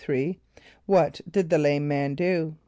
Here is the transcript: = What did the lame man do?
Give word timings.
= 0.41 0.85
What 0.87 1.21
did 1.29 1.51
the 1.51 1.59
lame 1.59 1.87
man 1.87 2.15
do? 2.15 2.57